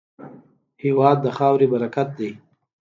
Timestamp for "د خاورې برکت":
1.21-2.09